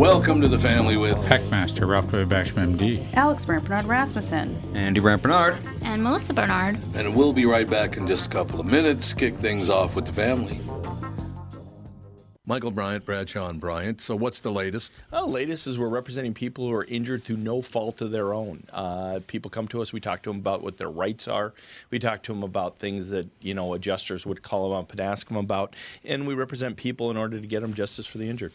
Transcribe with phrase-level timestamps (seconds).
[0.00, 2.24] Welcome to the family with Heckmaster Ralph W.
[2.24, 3.04] Basham, MD.
[3.12, 4.58] Alex Barnard Rasmussen.
[4.74, 5.58] Andy Brant Barnard.
[5.82, 6.78] And Melissa Bernard.
[6.94, 9.12] and we'll be right back in just a couple of minutes.
[9.12, 10.58] Kick things off with the family.
[12.46, 14.00] Michael Bryant, Bradshaw and Bryant.
[14.00, 14.94] So what's the latest?
[15.12, 18.64] Well, latest is we're representing people who are injured through no fault of their own.
[18.72, 19.92] Uh, people come to us.
[19.92, 21.52] We talk to them about what their rights are.
[21.90, 25.00] We talk to them about things that you know adjusters would call them up and
[25.00, 25.76] ask them about,
[26.06, 28.54] and we represent people in order to get them justice for the injured.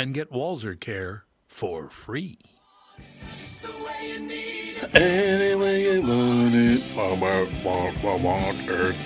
[0.00, 2.38] and get Walser Care for free.
[4.94, 7.20] Any way you want it, want,
[7.62, 8.96] want, want, want it.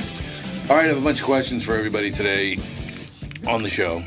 [0.71, 2.59] All right, I have a bunch of questions for everybody today
[3.49, 4.03] on the show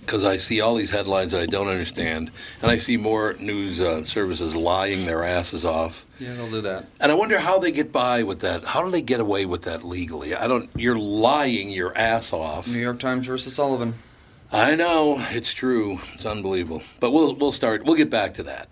[0.00, 3.80] because I see all these headlines that I don't understand, and I see more news
[3.80, 6.04] uh, services lying their asses off.
[6.18, 6.88] Yeah, they'll do that.
[7.00, 8.66] And I wonder how they get by with that.
[8.66, 10.34] How do they get away with that legally?
[10.34, 10.68] I don't.
[10.76, 12.68] You're lying your ass off.
[12.68, 13.94] New York Times versus Sullivan.
[14.52, 15.98] I know it's true.
[16.12, 16.82] It's unbelievable.
[16.98, 17.84] But we'll we'll start.
[17.84, 18.68] We'll get back to that.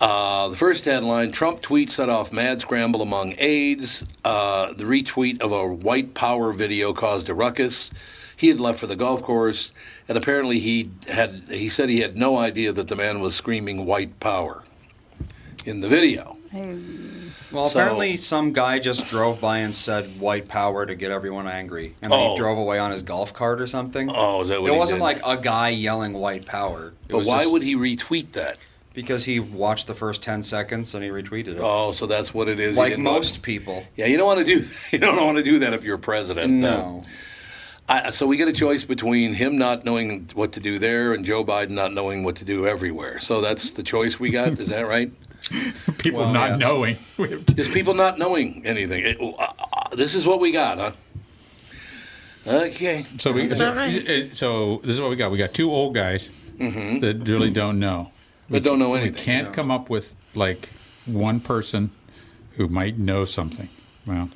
[0.00, 4.06] Uh, the first headline: Trump tweet set off mad scramble among aides.
[4.24, 7.90] Uh, the retweet of a white power video caused a ruckus.
[8.34, 9.72] He had left for the golf course,
[10.08, 11.30] and apparently he had.
[11.50, 14.62] He said he had no idea that the man was screaming "white power"
[15.66, 16.38] in the video.
[17.52, 21.46] Well, So- apparently some guy just drove by and said "white power" to get everyone
[21.46, 22.32] angry, and then Oh.
[22.32, 24.10] he drove away on his golf cart or something.
[24.12, 25.04] Oh, is that what it wasn't did?
[25.04, 28.58] like a guy yelling "white power." It But why just would he retweet that?
[28.94, 31.58] Because he watched the first ten seconds and he retweeted it.
[31.60, 32.76] Oh, so that's what it is.
[32.76, 33.84] Like didn't want- most people.
[33.94, 34.64] Yeah, you don't want to do.
[34.92, 36.64] You don't want to do that if you're president.
[36.64, 37.04] uh, No.
[37.88, 41.24] I, so we get a choice between him not knowing what to do there and
[41.24, 43.20] Joe Biden not knowing what to do everywhere.
[43.20, 44.58] So that's the choice we got.
[44.58, 45.12] Is that right?
[45.98, 46.58] People Well, not yes.
[46.60, 46.96] knowing.
[47.54, 49.02] Just people not knowing anything.
[49.04, 49.30] It- uh,
[49.72, 50.92] uh, this is what we got, huh?
[52.46, 53.06] Okay.
[53.18, 53.90] So we so, uh,
[54.32, 55.30] so this is what we got.
[55.30, 58.12] We got two old guys that really don't know.
[58.48, 59.24] But don't know We anything.
[59.24, 60.68] can't come up with like
[61.06, 61.90] one person
[62.56, 63.68] who might know something.
[64.06, 64.30] Well,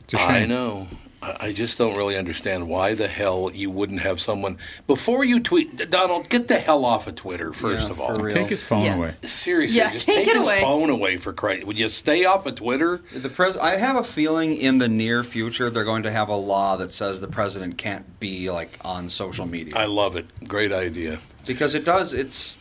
[0.00, 0.30] it's a shame.
[0.30, 0.88] I know.
[1.24, 5.40] I I just don't really understand why the hell you wouldn't have someone before you
[5.40, 5.90] tweet.
[5.90, 8.18] Donald, get the hell off of Twitter first Yeah, of all.
[8.30, 8.96] Take his phone Yes.
[8.98, 9.08] away.
[9.28, 10.60] Seriously, Yeah, just take take, his away.
[10.60, 11.64] phone away for Christ.
[11.66, 13.00] Would you stay off of Twitter?
[13.14, 16.36] The pres- I have a feeling in the near future they're going to have a
[16.36, 20.26] law that says the president can't be like on social media I love it.
[20.48, 21.20] Great idea.
[21.46, 22.14] because it does.
[22.14, 22.58] It's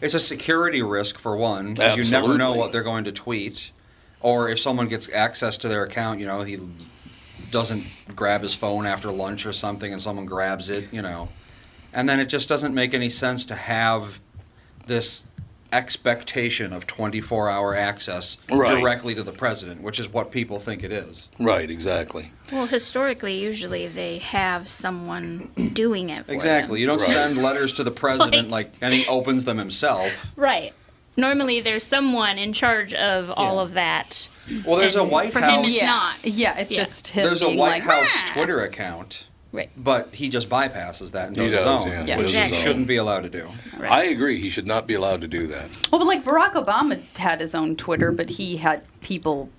[0.00, 3.70] it's a security risk for one because you never know what they're going to tweet,
[4.20, 6.58] or if someone gets access to their account, you know he
[7.52, 7.84] doesn't
[8.16, 11.28] grab his phone after lunch or something, and someone grabs it, you know,
[11.92, 14.20] and then it just doesn't make any sense to have
[14.88, 15.22] this
[15.72, 18.78] expectation of 24 hour access Right.
[18.78, 21.28] directly to the president, which is what people think it is.
[21.38, 22.30] Right, exactly.
[22.50, 26.80] Well, historically, usually they have someone doing it for Exactly.
[26.80, 27.08] You don't Right.
[27.08, 30.32] send letters to the president like, and he opens them himself.
[30.36, 30.74] Right.
[31.16, 34.28] Normally, there's someone in charge of all of that.
[34.66, 35.66] Well, there's a White for him, House.
[35.66, 35.86] it's yeah.
[35.86, 36.16] not.
[36.24, 36.78] Yeah, it's Yeah.
[36.82, 39.70] just him There's a being White like, House "Rah." Twitter account, Right.
[39.76, 42.04] but he just bypasses that and He does his does, own, yeah.
[42.06, 42.16] Yeah.
[42.16, 42.56] which Exactly.
[42.56, 43.46] he shouldn't be allowed to do.
[43.78, 43.90] right.
[43.90, 44.40] I agree.
[44.40, 45.68] He should not be allowed to do that.
[45.90, 49.50] Well, but like Barack Obama had his own Twitter, but he had people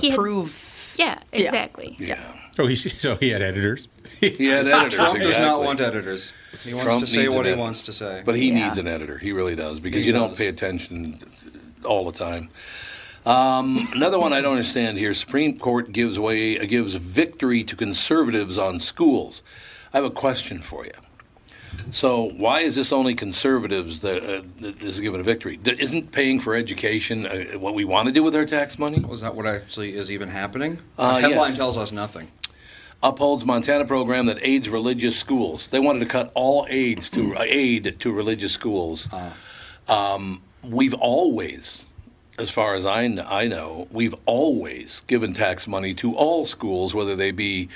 [0.00, 0.77] He had- approve.
[0.98, 1.96] Yeah, exactly.
[1.98, 2.20] Yeah.
[2.58, 3.88] Oh, he so he had editors.
[4.20, 4.94] He had editors.
[4.94, 5.20] Trump exactly.
[5.20, 6.32] does not want editors.
[6.64, 7.56] He wants Trump to say what he editor.
[7.60, 8.22] wants to say.
[8.24, 8.64] But he Yeah.
[8.66, 9.16] needs an editor.
[9.18, 11.14] He really does because He you don't pay attention
[11.84, 12.48] all the time.
[13.26, 18.58] Um, another one I don't understand here: Supreme Court gives way gives victory to conservatives
[18.58, 19.42] on schools.
[19.92, 20.92] I have a question for you.
[21.90, 25.58] So why is this only conservatives that, uh, that is given a victory?
[25.64, 28.98] Isn't paying for education uh, what we want to do with our tax money?
[29.10, 30.78] Is that what actually is even happening?
[30.98, 31.56] Uh, the headline yes.
[31.58, 32.28] tells us nothing.
[33.02, 35.68] upholds Montana program that aids religious schools.
[35.68, 39.08] They wanted to cut all aids to uh, aid to religious schools.
[39.88, 41.84] Um, we've always,
[42.38, 46.94] as far as I, kn- I know, we've always given tax money to all schools,
[46.94, 47.68] whether they be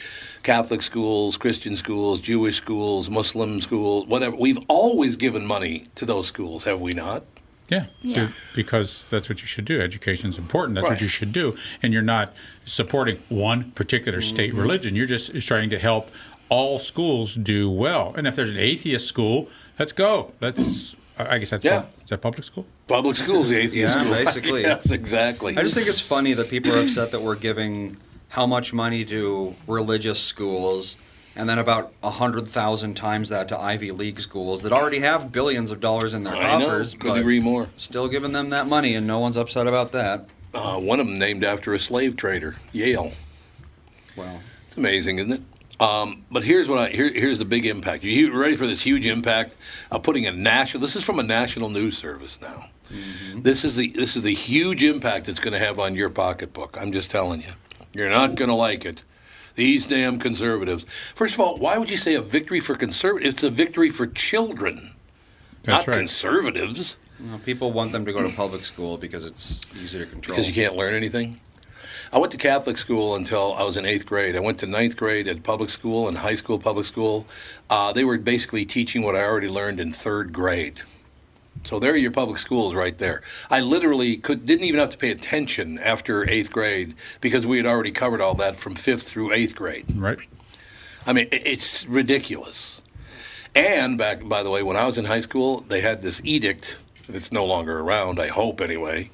[0.43, 4.37] Catholic schools, Christian schools, Jewish schools, Muslim schools, whatever.
[4.37, 7.25] We've always given money to those schools, have we not?
[7.69, 8.29] Yeah, Yeah.
[8.55, 9.81] because that's what you should do.
[9.81, 10.75] Education is important.
[10.75, 10.93] That's Right.
[10.94, 11.56] what you should do.
[11.82, 14.61] And you're not supporting one particular state Mm-hmm.
[14.61, 14.94] religion.
[14.97, 16.11] You're just trying to help
[16.50, 18.14] all schools do well.
[18.17, 19.49] And if there's an atheist school,
[19.79, 20.32] let's go.
[20.38, 21.81] That's I guess that's Yeah.
[21.81, 22.67] pub- is that public school?
[22.88, 24.14] Public schools, the atheist Yeah, school.
[24.25, 24.62] basically.
[24.62, 25.56] yes, exactly.
[25.56, 27.97] I just think it's funny that people are upset that we're giving
[28.31, 30.97] how much money to religious schools
[31.37, 35.32] and then about a hundred thousand times that to Ivy League schools that already have
[35.32, 36.67] billions of dollars in their I know.
[36.67, 37.69] coffers, Couldn't agree more.
[37.76, 40.26] still giving them that money and no one's upset about that.
[40.55, 43.12] Uh, one of them named after a slave trader, Yale.
[44.17, 45.41] Well, It's amazing, isn't it?
[45.82, 48.05] Um, but here's what I here, here's the big impact.
[48.05, 49.56] You ready for this huge impact
[49.90, 50.81] of putting a national?
[50.81, 52.67] This is from a national news service now.
[53.34, 56.76] This is the this is the huge impact it's going to have on your pocketbook.
[56.81, 57.52] I'm just telling you,
[57.93, 59.02] you're not going to like it.
[59.55, 60.84] These damn conservatives.
[61.14, 63.35] First of all, why would you say a victory for conservatives?
[63.35, 64.93] It's a victory for children,
[65.64, 65.99] That's not right.
[65.99, 70.37] conservatives, you people want them to go to public school because it's easier to control.
[70.37, 71.38] because you can't learn anything.
[72.12, 74.37] I went to Catholic school until I was in eighth grade.
[74.37, 77.26] I went to ninth grade at public school and high school public school.
[77.70, 80.82] Uh, they were basically teaching what I already learned in third grade.
[81.64, 83.23] So there are your public schools right there.
[83.50, 87.67] I literally could didn't even have to pay attention after eighth grade because we had
[87.67, 89.87] already covered all that from fifth through eighth grade.
[89.97, 90.19] Right.
[91.06, 92.82] I mean, it's ridiculous.
[93.55, 96.79] And back, by the way, when I was in high school, they had this edict
[97.09, 98.20] that's no longer around.
[98.20, 99.11] I hope anyway.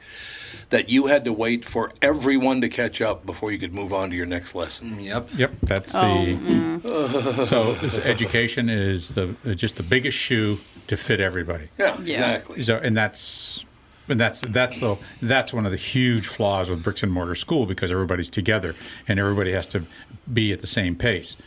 [0.71, 4.11] That you had to wait for everyone to catch up before you could move on
[4.11, 5.01] to your next lesson.
[5.01, 5.31] Yep.
[5.35, 7.45] Yep, that's Oh, the.
[7.49, 11.69] so this education is the just the biggest shoe to fit everybody.
[11.79, 12.15] Yeah, Yeah.
[12.35, 12.63] exactly.
[12.65, 13.65] So, and that's
[14.11, 17.65] and that's that's the that's one of the huge flaws with bricks and mortar school
[17.65, 18.75] because everybody's together
[19.07, 19.85] and everybody has to
[20.31, 21.39] be at the same pace.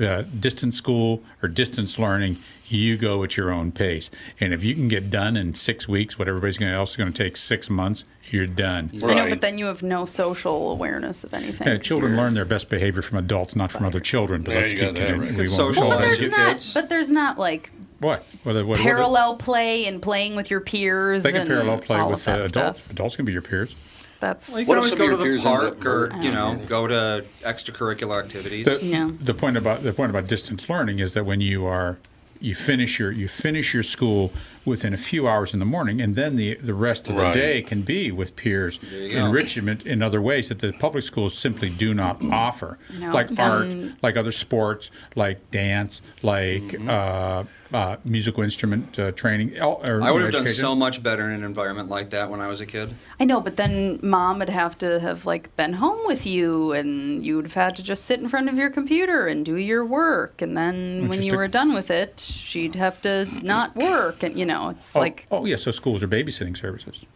[0.00, 2.38] Uh, distance school or distance learning,
[2.72, 4.10] you go at your own pace,
[4.40, 7.12] and if you can get done in six weeks, what everybody's going else is going
[7.12, 8.90] to take six months, you're done.
[9.04, 11.66] I know, but then you have no social awareness of anything.
[11.68, 14.42] Yeah, 'cause children learn their best behavior from adults, not from other children.
[14.42, 15.20] But Yeah, let's you keep that it- right.
[15.20, 16.48] we It's won't- social But Well, there's not.
[16.52, 16.74] kids.
[16.74, 18.24] But there's not like What?
[18.42, 21.22] What, what, what- parallel play and playing with your peers.
[21.24, 22.48] They can and parallel play with of uh, adults.
[22.80, 22.90] Stuff.
[22.90, 23.74] Adults can be your peers.
[24.20, 26.24] That's Well, you What can always go to the park or, murdered?
[26.24, 28.64] you know, go to extracurricular activities.
[28.66, 29.10] The, Yeah.
[29.20, 31.98] the point about the point about distance learning is that when you are
[32.42, 34.32] you finish your you finish your school
[34.64, 37.62] within a few hours in the morning, and then the the rest of the day
[37.62, 42.22] can be with peers enrichment in other ways that the public schools simply do not
[42.32, 43.12] offer, No.
[43.12, 46.88] like art, Um, like other sports, like dance, like Mm-hmm.
[46.90, 49.60] uh, uh, musical instrument uh, training.
[49.60, 52.40] Or, or I would have done so much better in an environment like that when
[52.40, 52.94] I was a kid.
[53.20, 57.24] I know, but then mom would have to have like been home with you, and
[57.24, 59.84] you would have had to just sit in front of your computer and do your
[59.84, 60.42] work.
[60.42, 64.44] And then when you were done with it, she'd have to not work, and you
[64.46, 67.06] know, it's Oh, like oh yeah, so schools are babysitting services.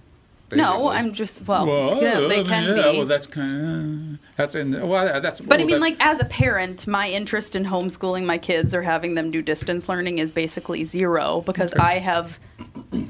[0.54, 0.88] No.
[0.88, 2.98] I'm just well, yeah, they can yeah, be.
[2.98, 5.40] well, that's kind of that's in well, that's.
[5.40, 8.82] But I mean, that- like as a parent, my interest in homeschooling my kids or
[8.82, 11.82] having them do distance learning is basically zero because Okay.
[11.82, 12.38] I have,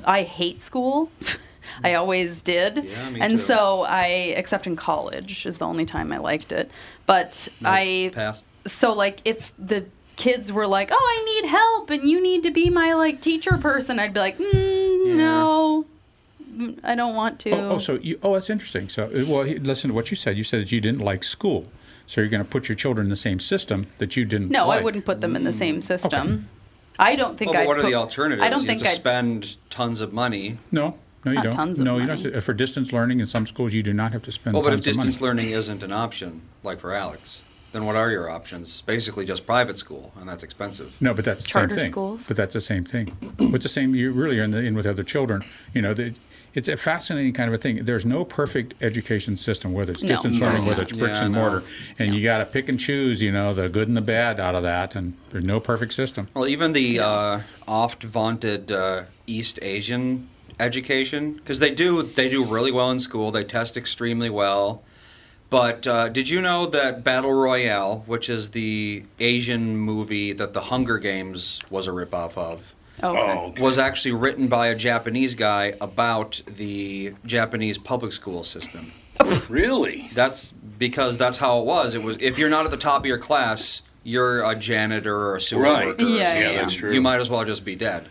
[0.05, 1.11] I hate school.
[1.85, 3.37] I always did, Yeah, me and too.
[3.38, 6.71] so I, except in college, is the only time I liked it.
[7.07, 8.43] But I, Pass.
[8.66, 12.50] so like if the kids were like, "Oh, I need help, and you need to
[12.50, 15.96] be my like teacher person," I'd be like, mm, "No, Mm,
[16.82, 18.88] I don't want to." Oh, oh, so you, oh, that's interesting.
[18.88, 20.36] So, uh, well, listen to what you said.
[20.36, 21.66] You said that you didn't like school,
[22.06, 24.48] so you're going to put your children in the same system that you didn't.
[24.48, 24.52] Like.
[24.52, 24.80] No, like.
[24.80, 26.48] I wouldn't put them in the same system.
[26.98, 28.42] I don't think Well, I'd what are put- the alternatives?
[28.42, 30.56] I don't you think have to I'd spend tons of money.
[30.72, 30.96] No,
[31.26, 31.52] no, you Not don't.
[31.52, 32.22] tons of no, you money.
[32.30, 32.42] don't.
[32.42, 34.54] For distance learning in some schools, you do not have to spend.
[34.54, 35.08] Well, but if tons of money.
[35.08, 38.80] distance learning isn't an option, like for Alex, then what are your options?
[38.82, 40.96] Basically, just private school, and that's expensive.
[41.00, 41.90] No, but that's the Charter same thing.
[41.92, 42.26] schools?
[42.28, 43.14] But that's the same thing.
[43.52, 45.44] With the same, you really are in, the, in with other children.
[45.75, 46.14] You know, the,
[46.56, 47.84] it's a fascinating kind of a thing.
[47.84, 50.08] There's no perfect education system, whether it's No.
[50.08, 50.46] distance No.
[50.46, 51.40] learning, whether it's bricks Yeah, and no.
[51.40, 51.62] mortar,
[51.98, 53.20] and you got to pick and choose.
[53.20, 56.28] You know, the good and the bad out of that, and there's no perfect system.
[56.34, 62.42] Well, even the uh, oft vaunted uh, East Asian education because they do they do
[62.42, 63.30] really well in school.
[63.30, 64.82] They test extremely well.
[65.50, 70.60] But uh, did you know that Battle Royale, which is the Asian movie that the
[70.62, 73.21] Hunger Games was a ripoff of, Oh, okay.
[73.21, 73.62] Oh, okay.
[73.62, 78.93] was actually written by a Japanese guy about the Japanese public school system.
[79.49, 80.09] really?
[80.15, 81.95] That's because that's how it was.
[81.95, 85.37] It was if you're not at the top of your class, you're a janitor or
[85.37, 85.87] a sewer Right.
[85.87, 86.05] worker.
[86.05, 86.43] or Yeah, something.
[86.43, 86.93] yeah, that's true.
[86.93, 88.07] You might as well just be dead.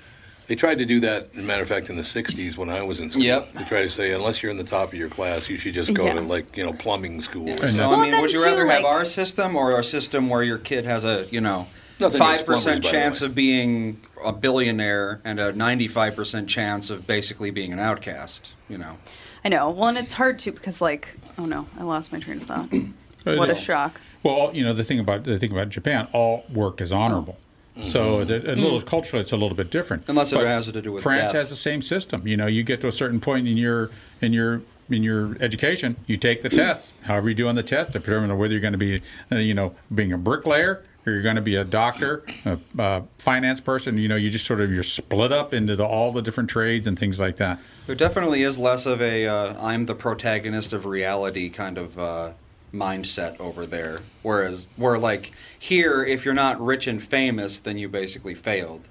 [0.48, 2.84] They tried to do that, as a matter of fact, in the 60s when I
[2.84, 3.24] was in school.
[3.24, 3.54] Yep.
[3.54, 5.92] They tried to say, unless you're in the top of your class, you should just
[5.96, 6.14] go Yeah.
[6.14, 7.50] to, like, you know, plumbing school.
[7.50, 7.88] or So something.
[7.90, 10.44] Well, I mean, would you too, rather have like- our system or a system where
[10.44, 14.34] your kid has a you know Nothing five against plumbers, percent chance of being a
[14.34, 18.56] billionaire and a ninety-five percent chance of basically being an outcast?
[18.70, 18.98] You know.
[19.44, 19.70] I know.
[19.70, 22.74] Well, and it's hard to because like, oh no, I lost my train of thought.
[23.26, 24.00] What a shock.
[24.22, 27.38] Well, you know the thing about the thing about Japan, all work is honorable.
[27.84, 30.08] So the, a little culturally, it's a little bit different.
[30.08, 31.42] Unless it has to do with France death.
[31.42, 32.26] has the same system.
[32.28, 33.90] You know, you get to a certain point in your
[34.22, 36.94] in your in your education, you take the test.
[37.04, 39.54] However you do on the test, to determine whether you're going to be, uh, you
[39.54, 43.98] know, being a bricklayer or you're going to be a doctor, a, a finance person.
[43.98, 46.88] You know, you just sort of you're split up into the, all the different trades
[46.88, 47.60] and things like that.
[47.86, 52.32] There definitely is less of a uh, I'm the protagonist of reality kind of uh,
[52.74, 54.00] mindset over there.
[54.24, 58.88] Whereas, where like here, if you're not rich and famous, then you basically failed.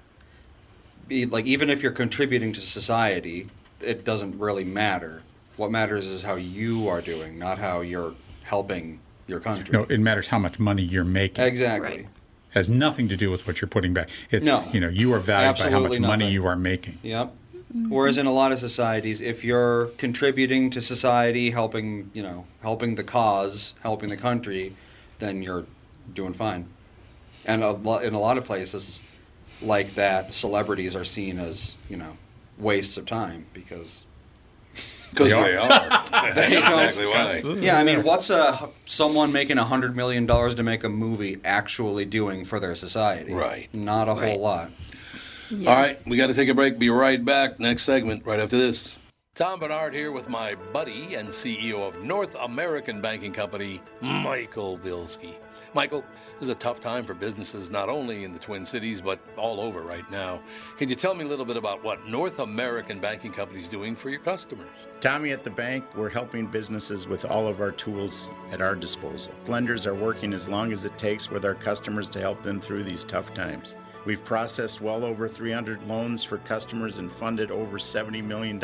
[1.09, 3.47] Like even if you're contributing to society,
[3.81, 5.21] it doesn't really matter.
[5.57, 9.71] What matters is how you are doing, not how you're helping your country.
[9.71, 11.43] No, it matters how much money you're making.
[11.45, 11.89] exactly.
[11.89, 12.07] Right.
[12.51, 14.09] has nothing to do with what you're putting back.
[14.31, 14.63] It's No.
[14.71, 16.99] you know you are valued by how much Absolutely money you are making.
[17.03, 17.33] Yep.
[17.89, 22.95] Whereas in a lot of societies, if you're contributing to society, helping you know, helping
[22.95, 24.73] the cause, helping the country,
[25.19, 25.65] then you're
[26.13, 26.67] doing fine.
[27.45, 29.01] And a lo- in a lot of places
[29.61, 32.15] like that, celebrities are seen as you know
[32.57, 34.07] wastes of time because
[35.15, 35.67] Because They they are.
[36.11, 37.41] That's exactly why.
[37.59, 41.37] yeah, I mean, what's a someone making a hundred million dollars to make a movie
[41.45, 43.33] actually doing for their society?
[43.33, 43.73] Right.
[43.73, 44.31] Not a Right.
[44.31, 44.71] whole lot.
[45.51, 46.79] All right, we got to take a break.
[46.79, 47.59] Be right back.
[47.59, 48.97] Next segment, right after this.
[49.35, 55.35] Tom Barnard here with my buddy and CEO of North American Banking Company, Michael Bilski.
[55.75, 56.05] Michael,
[56.35, 59.59] this is a tough time for businesses not only in the Twin Cities, but all
[59.59, 60.41] over right now.
[60.77, 63.93] Can you tell me a little bit about what North American Banking Company is doing
[63.93, 64.71] for your customers?
[65.01, 69.33] Tommy at the bank, we're helping businesses with all of our tools at our disposal.
[69.47, 72.85] Lenders are working as long as it takes with our customers to help them through
[72.85, 73.75] these tough times.
[74.05, 78.61] We've processed well over 300 loans for customers and funded over $70 million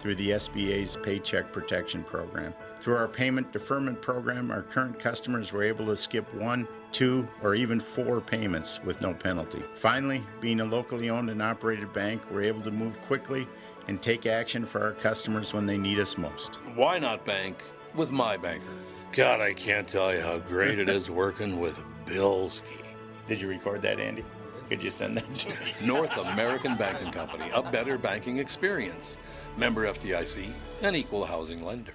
[0.00, 2.52] through the SBA's Paycheck Protection Program.
[2.80, 7.54] Through our payment deferment program, our current customers were able to skip one, two, or
[7.54, 9.62] even four payments with no penalty.
[9.74, 13.48] Finally, being a locally owned and operated bank, we're able to move quickly
[13.88, 16.56] and take action for our customers when they need us most.
[16.74, 18.66] Why not bank with my banker?
[19.12, 22.84] God, I can't tell you how great it is working with Bilski.
[23.26, 24.24] Did you record that, Andy?
[24.68, 25.72] Could you send that to me?
[25.86, 29.18] North American Banking Company, a better banking experience.
[29.56, 31.94] Member FDIC, an equal housing lender.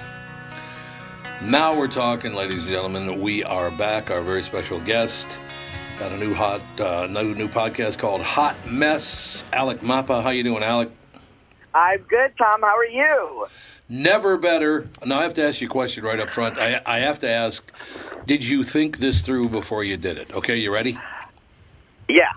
[1.43, 3.19] Now we're talking, ladies and gentlemen.
[3.19, 4.11] We are back.
[4.11, 5.39] Our very special guest
[5.97, 9.43] got a new hot, uh, new new podcast called Hot Mess.
[9.51, 10.91] Alec Mapa, how you doing, Alec?
[11.73, 12.61] I'm good, Tom.
[12.61, 13.47] How are you?
[13.89, 14.87] Never better.
[15.03, 16.59] Now I have to ask you a question right up front.
[16.59, 17.71] I, I have to ask:
[18.27, 20.31] Did you think this through before you did it?
[20.31, 20.99] Okay, you ready?
[22.07, 22.33] Yeah.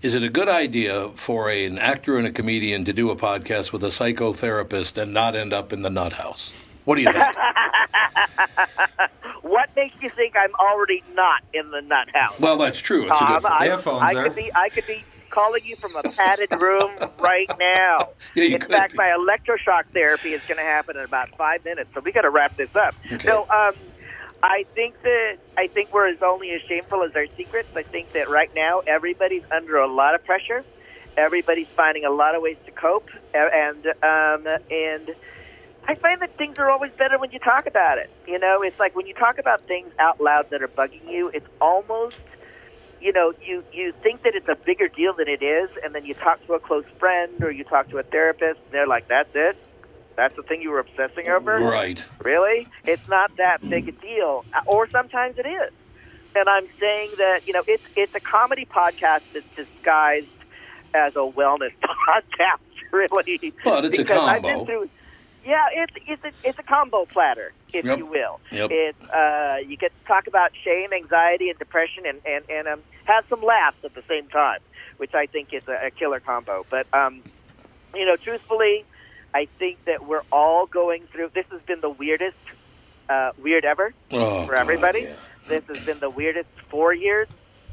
[0.00, 3.16] Is it a good idea for a, an actor and a comedian to do a
[3.16, 6.50] podcast with a psychotherapist and not end up in the nut house?
[6.88, 7.26] What do you think?
[9.42, 12.36] What makes you think I'm already not in the nut house?
[12.40, 13.02] well, that's true.
[13.08, 13.46] It's a Tom, good.
[13.50, 14.24] I, They have phones I there.
[14.24, 14.50] could be.
[14.54, 15.06] I could be.
[15.32, 17.98] calling you from a padded room right now.
[18.34, 18.98] Yeah, you in could fact, be.
[18.98, 22.30] my electroshock therapy is going to happen in about five minutes, so we got to
[22.30, 22.94] wrap this up.
[23.12, 23.28] Okay.
[23.28, 23.74] So, um,
[24.42, 27.70] I think that I think we're as only as shameful as our secrets.
[27.76, 30.64] I think that right now everybody's under a lot of pressure.
[31.16, 35.08] Everybody's finding a lot of ways to cope, a- and um, and
[35.88, 38.10] I find that things are always better when you talk about it.
[38.26, 41.30] You know, it's like when you talk about things out loud that are bugging you,
[41.32, 42.16] it's almost
[43.00, 46.04] you know, you you think that it's a bigger deal than it is, and then
[46.04, 49.06] you talk to a close friend or you talk to a therapist, and they're like,
[49.08, 49.56] "That's it,
[50.16, 52.06] that's the thing you were obsessing over." Right.
[52.24, 52.66] Really?
[52.86, 55.72] It's not that big a deal, or sometimes it is.
[56.34, 60.26] And I'm saying that you know, it's it's a comedy podcast that's disguised
[60.92, 61.70] as a wellness
[62.08, 62.58] podcast,
[62.92, 63.08] really.
[63.64, 64.56] But it's a Because I've combo.
[64.58, 64.90] been through,
[65.48, 67.98] yeah, it's it's a, it's a combo platter, if Yep.
[67.98, 68.40] you will.
[68.52, 68.70] Yep.
[68.70, 72.80] It's uh, you get to talk about shame, anxiety, and depression, and and and um,
[73.04, 74.60] have some laughs at the same time,
[74.98, 76.66] which I think is a, a killer combo.
[76.70, 77.22] But um,
[77.94, 78.84] you know, truthfully,
[79.34, 81.30] I think that we're all going through.
[81.34, 82.36] This has been the weirdest,
[83.08, 85.00] uh, weird ever Oh, for God, everybody.
[85.02, 85.16] yeah.
[85.48, 87.26] This has been the weirdest four years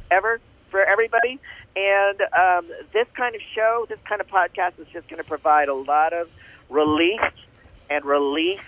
[0.09, 0.39] ever
[0.69, 1.39] for everybody.
[1.75, 5.67] And um, this kind of show, this kind of podcast is just going to provide
[5.67, 6.29] a lot of
[6.69, 7.19] relief
[7.89, 8.59] and release.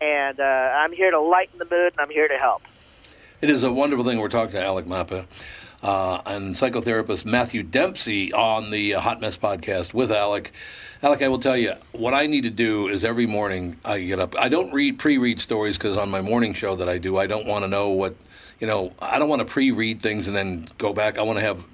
[0.00, 2.62] And uh, I'm here to lighten the mood, and I'm here to help.
[3.40, 4.18] It is a wonderful thing.
[4.18, 5.26] We're talking to Alec Mapa
[5.82, 10.52] uh, and psychotherapist Matthew Dempsey on the Hot Mess podcast with Alec.
[11.02, 14.18] Alec, I will tell you, what I need to do is every morning I get
[14.18, 14.36] up.
[14.36, 17.46] I don't read pre-read stories because on my morning show that I do, I don't
[17.46, 18.16] want to know what,
[18.58, 21.18] you know, I don't want to pre-read things and then go back.
[21.18, 21.64] I want to have,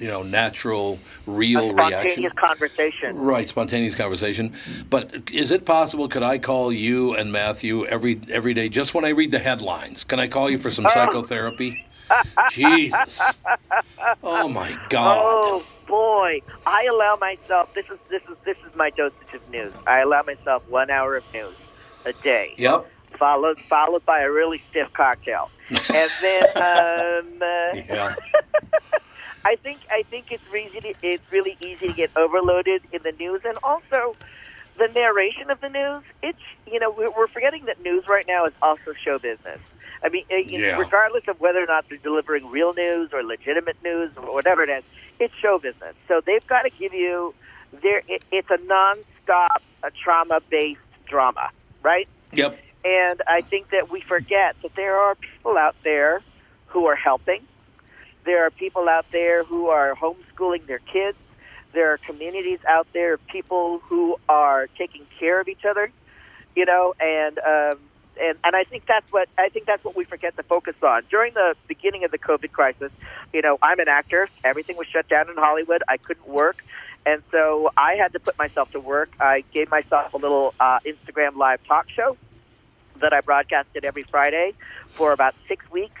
[0.00, 2.22] you know, natural, real reaction.
[2.24, 3.16] Spontaneous conversation.
[3.18, 4.54] Right, spontaneous conversation.
[4.88, 6.08] But is it possible?
[6.08, 10.04] Could I call you and Matthew every every day just when I read the headlines?
[10.04, 11.84] Can I call you for some psychotherapy?
[12.50, 13.20] Jesus!
[14.22, 15.18] Oh my God!
[15.20, 17.72] Oh boy, I allow myself.
[17.74, 19.74] This is this is this is my dosage of news.
[19.86, 21.54] I allow myself one hour of news
[22.06, 22.90] a day, Yep.
[23.10, 28.14] followed followed by a really stiff cocktail, and then um, uh, Yeah.
[29.44, 33.42] I think I think it's to, it's really easy to get overloaded in the news,
[33.44, 34.14] and also
[34.78, 36.02] the narration of the news.
[36.22, 36.38] It's
[36.70, 39.58] you know we're, forgetting that news right now is also show business.
[40.02, 43.22] I mean, uh, you know, regardless of whether or not they're delivering real news or
[43.22, 44.84] legitimate news or whatever it is,
[45.18, 45.94] it's show business.
[46.08, 47.34] So they've got to give you
[47.82, 48.02] there.
[48.08, 51.50] It, it's a nonstop, a trauma-based drama,
[51.82, 52.08] right?
[52.32, 52.58] Yep.
[52.84, 56.22] And I think that we forget that there are people out there
[56.66, 57.42] who are helping.
[58.30, 61.18] There are people out there who are homeschooling their kids.
[61.72, 65.90] There are communities out there of people who are taking care of each other,
[66.54, 67.80] you know, and um,
[68.22, 71.02] and and I think that's what I think that's what we forget to focus on.
[71.10, 72.92] During the beginning of the COVID crisis,
[73.32, 74.28] you know, I'm an actor.
[74.44, 75.82] Everything was shut down in Hollywood.
[75.88, 76.64] I couldn't work.
[77.04, 79.10] And so I had to put myself to work.
[79.18, 82.16] I gave myself a little uh, Instagram live talk show
[83.00, 84.54] that I broadcasted every Friday
[84.90, 86.00] for about six weeks,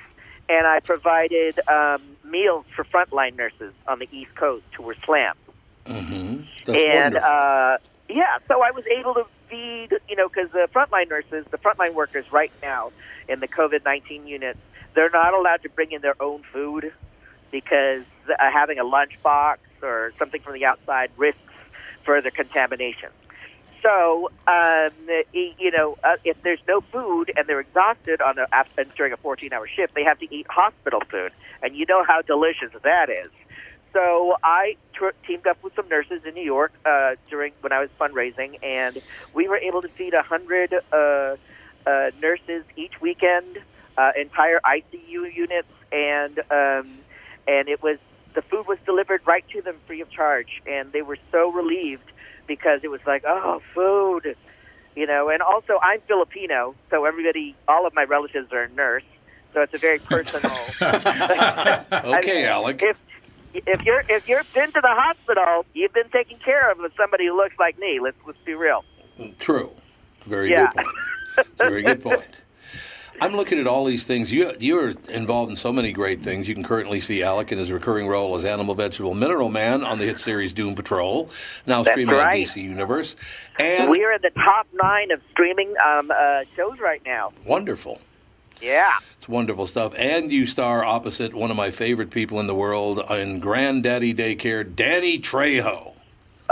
[0.50, 5.38] and I provided um, meals for frontline nurses on the East Coast who were slammed.
[5.86, 6.70] Mm-hmm.
[6.74, 11.46] And uh, yeah, so I was able to feed, you know, because the frontline nurses,
[11.52, 12.90] the frontline workers right now
[13.28, 14.58] in the COVID 19 units,
[14.94, 16.92] they're not allowed to bring in their own food
[17.52, 21.40] because uh, having a lunchbox or something from the outside risks
[22.04, 23.10] further contamination.
[23.82, 24.92] So, um,
[25.32, 29.16] you know, uh, if there's no food and they're exhausted on a, after, during a
[29.16, 33.30] 14-hour shift, they have to eat hospital food, and you know how delicious that is.
[33.92, 37.80] So I t- teamed up with some nurses in New York uh, during when I
[37.80, 39.00] was fundraising, and
[39.34, 41.36] we were able to feed a hundred uh,
[41.86, 43.58] uh, nurses each weekend,
[43.96, 47.02] uh, entire ICU units, and um,
[47.48, 47.98] and it was
[48.34, 52.12] the food was delivered right to them free of charge, and they were so relieved
[52.50, 54.34] because it was like, oh, food,
[54.96, 55.28] you know.
[55.28, 59.04] And also, I'm Filipino, so everybody, all of my relatives are a nurse,
[59.54, 60.50] so it's a very personal.
[62.18, 62.82] okay, Alec.
[62.82, 62.96] If
[63.54, 67.26] if you're if you've been to the hospital, you've been taken care of with somebody
[67.26, 68.00] who looks like me.
[68.02, 68.84] Let's let's be real.
[69.38, 69.70] True.
[70.26, 70.70] Very Yeah.
[70.74, 71.56] good point.
[71.58, 72.40] Very good point.
[73.20, 74.32] I'm looking at all these things.
[74.32, 76.48] You you're involved in so many great things.
[76.48, 79.98] You can currently see Alec in his recurring role as Animal Vegetable Mineral Man on
[79.98, 81.30] the hit series Doom Patrol,
[81.66, 82.40] now That's streaming right.
[82.40, 83.16] on DC Universe.
[83.58, 87.32] And we are in the top nine of streaming um, uh, shows right now.
[87.44, 88.00] wonderful.
[88.62, 88.92] Yeah.
[89.18, 89.94] It's wonderful stuff.
[89.96, 94.74] And you star opposite one of my favorite people in the world in Granddaddy Daycare,
[94.74, 95.94] Danny Trejo.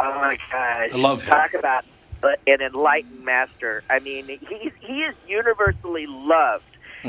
[0.01, 0.91] Oh my God!
[0.93, 1.31] I love him.
[1.31, 1.85] Talk about
[2.23, 3.83] an enlightened master.
[3.91, 6.65] I mean, he's he is universally loved.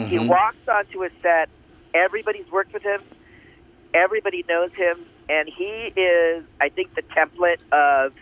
[0.10, 0.28] He Mhm.
[0.28, 1.50] walks onto a set.
[1.93, 3.02] Everybody's worked with him.
[3.93, 5.08] Everybody knows him.
[5.32, 8.13] and he is, I think, the template of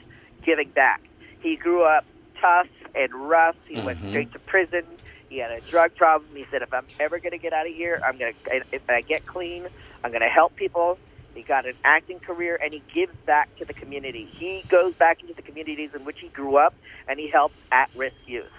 [0.44, 1.02] giving back.
[1.40, 2.06] He grew up
[2.42, 3.56] tough and rough.
[3.66, 4.10] He went Mhm.
[4.10, 4.84] straight to prison.
[5.30, 6.36] He had a drug problem.
[6.36, 8.64] He said, "If I'm ever going to get out of here, I'm going to.
[8.74, 9.68] If I get clean,
[10.04, 11.00] I'm going to help people."
[11.38, 14.28] He got an acting career, and he gives back to the community.
[14.40, 16.74] He goes back into the communities in which he grew up,
[17.08, 18.52] and he helps at-risk youth.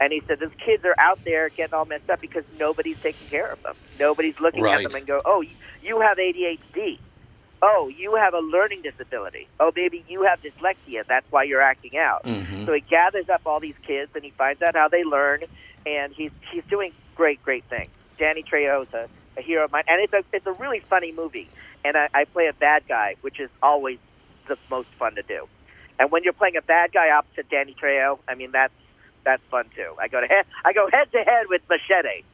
[0.00, 3.28] And he said, "Those kids are out there getting all messed up because nobody's taking
[3.28, 3.76] care of them.
[3.98, 4.78] Nobody's looking Right.
[4.84, 5.44] at them and go, "Oh,
[5.82, 6.98] you have ADHD.
[7.62, 9.46] Oh, you have a learning disability.
[9.60, 11.04] Oh, maybe you have dyslexia.
[11.06, 12.64] That's why you're acting out." Mhm.
[12.64, 15.44] So he gathers up all these kids and he finds out how they learn,
[15.86, 17.90] and he's he's doing great, great things.
[18.18, 21.12] Danny Trejo is a, a hero of mine, and it's a it's a really funny
[21.12, 21.48] movie.
[21.84, 23.98] And I, I play a bad guy, which is always
[24.48, 25.48] the most fun to do.
[25.98, 28.72] And when you're playing a bad guy opposite Danny Trejo, I mean that's
[29.24, 29.94] that's fun too.
[29.98, 32.24] I go to head I go head to head with Machete.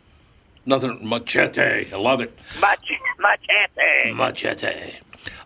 [0.68, 1.92] Nothing machete.
[1.92, 2.36] I love it.
[2.60, 2.78] Mach-
[3.20, 4.12] machete.
[4.12, 4.94] Machete.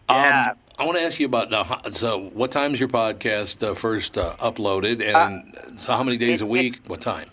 [0.08, 0.50] Yeah.
[0.50, 3.74] Um, I want to ask you about uh, so what time is your podcast uh,
[3.74, 6.80] first uh, uploaded, and so how many days a it- week?
[6.86, 7.28] What time?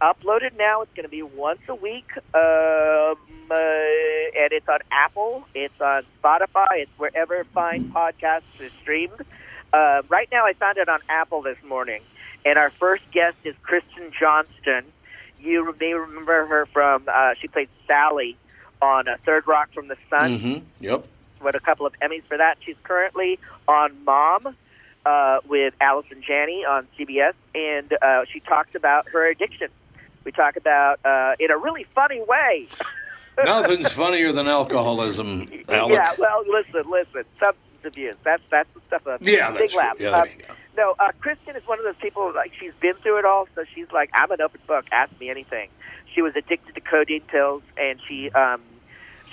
[0.00, 0.82] Uploaded now.
[0.82, 3.16] It's going to be once a week, um,
[3.50, 5.44] uh, and it's on Apple.
[5.54, 6.68] It's on Spotify.
[6.72, 9.20] It's wherever fine podcasts is streamed.
[9.72, 12.00] Uh, right now, I found it on Apple this morning,
[12.46, 14.84] and our first guest is Kristen Johnston.
[15.38, 18.36] You may remember her from uh, she played Sally
[18.80, 20.64] on uh, Third Rock from the Sun Mm-hmm.
[20.80, 21.04] Yep.
[21.42, 22.56] won a couple of Emmys for that.
[22.64, 24.56] She's currently on Mom
[25.04, 29.68] uh, with Allison Janney on CBS, and uh, she talks about her addiction.
[30.24, 32.68] We talk about uh, in a really funny way.
[33.44, 35.92] Nothing's funnier than alcoholism, Alec.
[35.98, 38.16] Yeah, well, listen, listen, substance abuse.
[38.22, 39.06] That's that's the stuff.
[39.06, 39.96] Of Yeah, big that's laugh.
[39.96, 40.06] true.
[40.06, 40.54] Yeah, Um, you go.
[40.76, 43.64] no, uh, Kristen is one of those people like she's been through it all, so
[43.74, 44.84] she's like, I'm an open book.
[44.92, 45.70] Ask me anything.
[46.14, 48.60] She was addicted to codeine pills, and she um,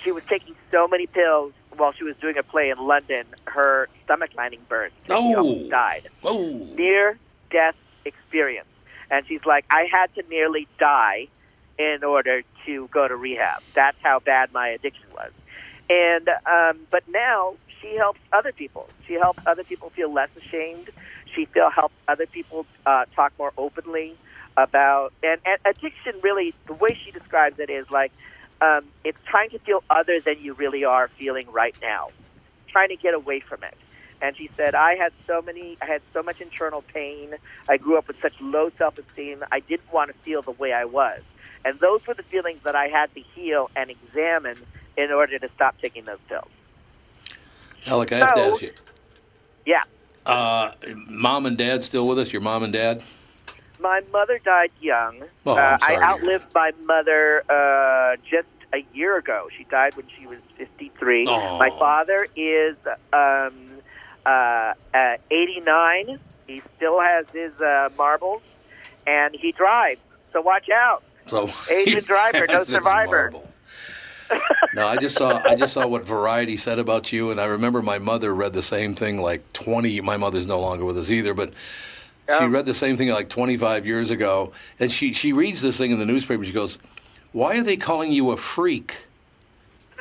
[0.02, 3.24] she was taking so many pills while she was doing a play in London.
[3.44, 4.94] Her stomach lining burst.
[5.10, 5.38] and She Oh.
[5.40, 6.08] almost died.
[6.24, 7.18] Oh, Near
[7.50, 8.68] death experience,
[9.10, 11.28] and she's like, I had to nearly die
[11.78, 13.62] in order to go to rehab.
[13.74, 15.32] That's how bad my addiction was.
[15.90, 18.90] And um, but now she helps other people.
[19.06, 20.88] She helps other people feel less ashamed.
[21.34, 24.18] She feel helps other people uh, talk more openly
[24.58, 26.20] about and, and addiction.
[26.22, 28.12] Really, the way she describes it is like
[28.60, 32.08] um, it's trying to feel other than you really are feeling right now,
[32.70, 33.74] trying to get away from it.
[34.20, 37.34] And she said, I had so many, I had so much internal pain.
[37.68, 39.44] I grew up with such low self-esteem.
[39.52, 41.22] I didn't want to feel the way I was.
[41.64, 44.58] And those were the feelings that I had to heal and examine
[44.96, 46.48] in order to stop taking those pills.
[47.86, 48.72] Alec, I have to ask you.
[49.64, 49.82] Yeah.
[50.26, 50.72] Uh,
[51.08, 52.32] mom and dad still with us?
[52.32, 53.02] Your mom and dad?
[53.80, 55.22] My mother died young.
[55.46, 59.48] Oh, uh, I outlived my mother uh, just a year ago.
[59.56, 61.26] She died when she was 53.
[61.28, 61.58] Oh.
[61.58, 62.76] My father is
[63.12, 63.77] um,
[64.28, 66.18] uh, uh, 89.
[66.46, 68.42] He still has his uh, marbles,
[69.06, 70.00] and he drives.
[70.32, 71.02] So watch out.
[71.26, 73.32] So Asian driver, no survivor.
[74.74, 77.80] no, I just saw I just saw what Variety said about you, and I remember
[77.80, 80.00] my mother read the same thing like twenty.
[80.00, 81.52] My mother's no longer with us either, but
[82.38, 85.78] she read the same thing like twenty five years ago, and she she reads this
[85.78, 86.44] thing in the newspaper.
[86.44, 86.78] She goes,
[87.32, 89.07] "Why are they calling you a freak?"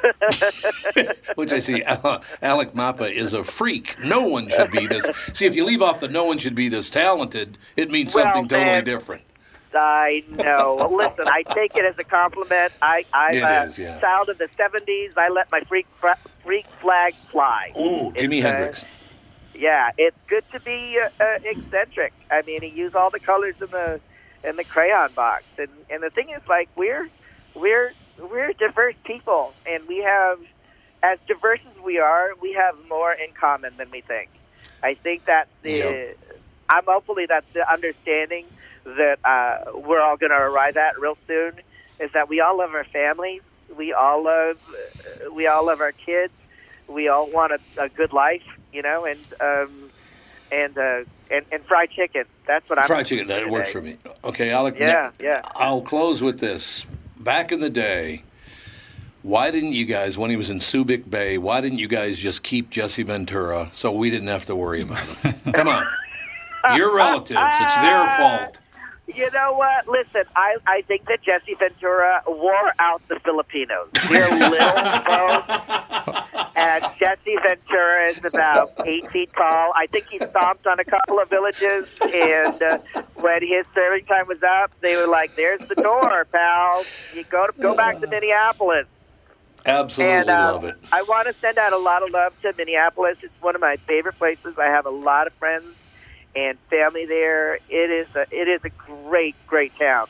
[1.36, 3.98] Which I see, Alec Mapa is a freak.
[4.04, 5.06] No one should be this.
[5.34, 8.26] See, if you leave off the "no one should be this talented," it means Well,
[8.26, 9.24] something totally man, different.
[9.74, 10.90] I know.
[10.92, 12.74] Listen, I take it as a compliment.
[12.82, 14.00] I, I'm It a yeah.
[14.00, 15.18] child of the '70s.
[15.18, 15.88] I let my freak
[16.44, 17.72] freak flag fly.
[17.78, 18.86] Ooh, Jimi It's, uh, Hendrix.
[19.54, 22.14] Yeah, it's good to be uh, uh, eccentric.
[22.32, 24.00] I mean, he used all the colors in the
[24.44, 27.10] in the crayon box, and and the thing is, like, we're
[27.56, 30.40] we're we're diverse people, and we have
[31.04, 34.30] as diverse as we are, we have more in common than we think.
[34.84, 36.18] I think that the Yep.
[36.70, 38.46] I'm hopefully that's the understanding
[38.84, 41.54] that uh, we're all going to arrive at real soon.
[42.00, 43.42] Is that we all love our families,
[43.76, 46.34] we all love uh, we all love our kids,
[46.88, 49.90] we all want a, a good life, you know, and um,
[50.52, 52.26] and uh, and and fried chicken.
[52.46, 53.98] That's what I'm Fried chicken, that works for me.
[54.24, 54.78] Okay, Alec.
[54.80, 55.42] Yeah, yeah.
[55.56, 56.86] I'll close with this.
[57.28, 58.24] Back in the day,
[59.22, 62.42] why didn't you guys, when he was in Subic Bay, why didn't you guys just
[62.42, 65.52] keep Jesse Ventura so we didn't have to worry about him?
[65.52, 65.86] Come on.
[66.78, 67.38] Your relatives.
[67.38, 68.62] It's their uh, fault.
[69.14, 69.90] You know what?
[69.90, 73.90] Listen, I, I think that Jesse Ventura wore out the Filipinos.
[74.10, 74.58] We're little
[75.02, 76.27] folks,
[76.58, 79.72] and Jesse Ventura is about eight feet tall.
[79.76, 82.80] I think he stomped on a couple of villages, and uh,
[83.16, 86.84] when his serving time was up, they were like, "There's the door, pal.
[87.14, 88.88] You go to, go back to Minneapolis."
[89.66, 90.76] Absolutely and uh, love it.
[90.92, 93.18] I want to send out a lot of love to Minneapolis.
[93.22, 94.58] It's one of my favorite places.
[94.58, 95.76] I have a lot of friends
[96.36, 97.56] and family there.
[97.70, 100.08] It is a, it is a great, great town.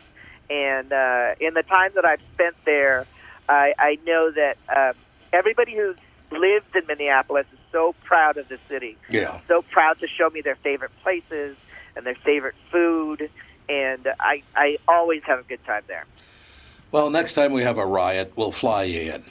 [0.49, 3.05] And uh, in the time that I've spent there,
[3.49, 4.93] I, I know that um,
[5.33, 5.97] everybody who's
[6.31, 8.97] lived in Minneapolis is so proud of the city.
[9.09, 9.39] Yeah.
[9.47, 11.57] So proud to show me their favorite places
[11.95, 13.29] and their favorite food.
[13.69, 16.05] And I, I always have a good time there.
[16.91, 19.23] Well, next time we have a riot, we'll fly you in.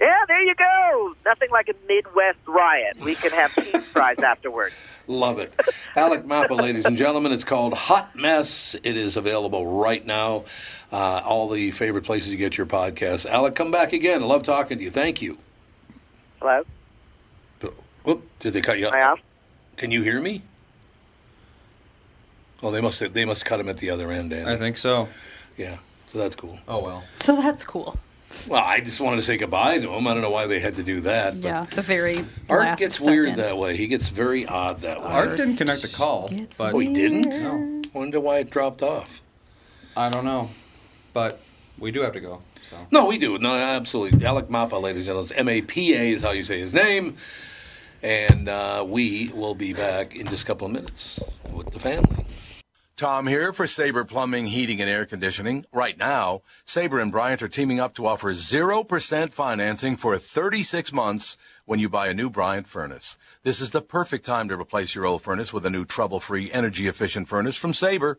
[0.00, 1.14] Yeah, there you go.
[1.24, 2.98] Nothing like a Midwest riot.
[3.02, 4.74] We can have cheese fries afterwards.
[5.06, 5.54] Love it.
[5.94, 7.32] Alec Mapa, ladies and gentlemen.
[7.32, 8.74] It's called Hot Mess.
[8.82, 10.44] It is available right now.
[10.92, 13.24] Uh, all the favorite places you get your podcast.
[13.26, 14.22] Alec, come back again.
[14.22, 14.90] I love talking to you.
[14.90, 15.38] Thank you.
[16.40, 16.62] Hello?
[18.04, 19.12] Whoop, did they cut you Am I off?
[19.14, 19.20] off?
[19.76, 20.42] Can you hear me?
[22.62, 24.50] Oh, they must have, they must cut him at the other end, Andy.
[24.50, 25.08] I think so.
[25.56, 25.78] Yeah,
[26.12, 26.58] so that's cool.
[26.68, 27.02] Oh well.
[27.16, 27.98] So that's cool.
[28.48, 30.06] Well, I just wanted to say goodbye to him.
[30.06, 31.40] I don't know why they had to do that.
[31.40, 33.76] But Yeah, the very Art last gets weird that way.
[33.76, 35.08] He gets very odd that way.
[35.10, 37.30] Art didn't connect the call, but Oh, he didn't?
[37.42, 37.82] No.
[37.92, 39.22] Wonder why it dropped off.
[39.96, 40.50] I don't know,
[41.12, 41.40] but
[41.78, 42.42] we do have to go.
[42.62, 43.38] So No, we do.
[43.38, 44.24] No, absolutely.
[44.24, 45.32] Alec Mapa, ladies and gentlemen.
[45.36, 47.16] M A P A is how you say his name.
[48.02, 51.18] And uh, we will be back in just a couple of minutes
[51.52, 52.26] with the family.
[52.96, 55.66] Tom here for Sabre Plumbing, Heating, and Air Conditioning.
[55.70, 61.36] Right now, Sabre and Bryant are teaming up to offer 0% financing for 36 months
[61.66, 63.18] when you buy a new Bryant furnace.
[63.42, 67.28] This is the perfect time to replace your old furnace with a new trouble-free, energy-efficient
[67.28, 68.18] furnace from Sabre.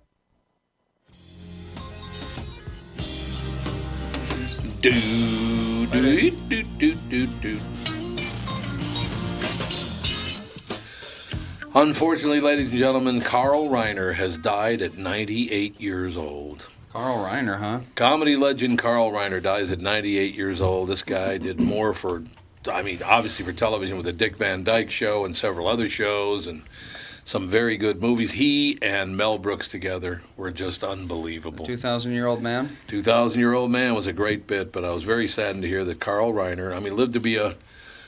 [4.81, 4.91] Do,
[5.85, 7.59] do, do, do, do, do.
[11.75, 16.67] Unfortunately, ladies and gentlemen, Carl Reiner has died at 98 years old.
[16.91, 17.81] Carl Reiner, huh?
[17.93, 20.89] Comedy legend Carl Reiner dies at 98 years old.
[20.89, 22.23] This guy did more for,
[22.67, 26.47] I mean, obviously for television with the Dick Van Dyke Show and several other shows
[26.47, 26.63] and
[27.25, 28.31] some very good movies.
[28.33, 31.65] He and Mel Brooks together were just unbelievable.
[31.65, 32.77] Two thousand year old man.
[32.87, 35.85] 2,000 year old man was a great bit, but I was very saddened to hear
[35.85, 37.55] that Carl Reiner, I mean, lived to be a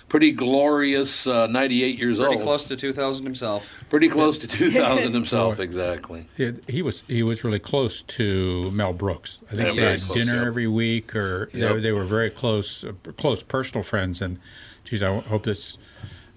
[0.09, 2.33] pretty glorious uh, 98 years Pretty old.
[2.35, 3.73] Pretty close to two thousand himself.
[3.89, 6.27] Pretty close to 2,000 himself, exactly.
[6.37, 9.39] He, he was he was really close to Mel Brooks.
[9.51, 10.45] I Yeah, think they had close, dinner yep.
[10.47, 11.75] every week, or Yep.
[11.75, 14.21] they, they were very close, uh, close personal friends.
[14.21, 14.39] And
[14.83, 15.77] geez, I hope this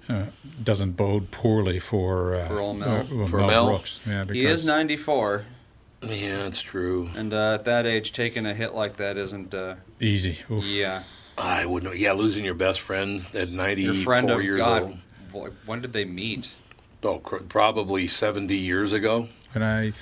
[0.09, 0.27] uh,
[0.63, 3.01] doesn't bode poorly for uh, For old Mel.
[3.23, 3.69] uh, For Mel?
[3.71, 4.01] Brooks.
[4.07, 5.45] Yeah, because He is ninety four,
[6.03, 7.09] Yeah, it's true.
[7.17, 9.55] and uh, at that age, taking a hit like that isn't.
[9.55, 10.39] Uh, easy.
[10.51, 10.65] Oof.
[10.65, 11.03] yeah,
[11.39, 11.97] I wouldn't know.
[11.99, 14.83] Yeah, losing your best friend at 94 your friend of years God.
[15.35, 15.53] old.
[15.67, 16.53] When did they meet?
[17.03, 19.29] Oh, probably 70 years ago.
[19.55, 19.93] And I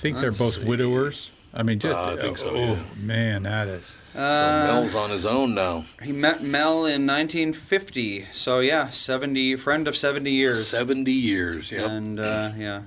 [0.00, 0.64] think they're both see.
[0.64, 1.30] widowers.
[1.54, 2.82] I mean, just Uh, I think so, oh yeah.
[2.96, 3.94] man, that is.
[4.14, 5.84] So Uh, Mel's on his own now.
[6.02, 8.26] he met Mel in 1950.
[8.32, 10.66] So yeah, 70 friend of 70 years.
[10.68, 11.90] 70 years, yeah.
[11.90, 12.82] And uh, yeah,